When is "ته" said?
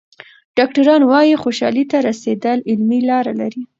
1.91-1.97